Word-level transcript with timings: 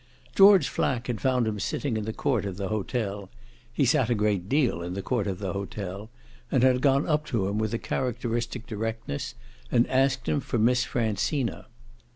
George 0.33 0.67
Flack 0.67 1.05
had 1.05 1.21
found 1.21 1.45
him 1.47 1.59
sitting 1.59 1.95
in 1.95 2.05
the 2.05 2.11
court 2.11 2.43
of 2.43 2.57
the 2.57 2.69
hotel 2.69 3.29
he 3.71 3.85
sat 3.85 4.09
a 4.09 4.15
great 4.15 4.49
deal 4.49 4.81
in 4.81 4.95
the 4.95 5.03
court 5.03 5.27
of 5.27 5.37
the 5.37 5.53
hotel 5.53 6.09
and 6.51 6.63
had 6.63 6.81
gone 6.81 7.07
up 7.07 7.23
to 7.27 7.47
him 7.47 7.59
with 7.59 7.79
characteristic 7.83 8.65
directness 8.65 9.35
and 9.71 9.85
asked 9.91 10.27
him 10.27 10.39
for 10.39 10.57
Miss 10.57 10.83
Francina. 10.87 11.65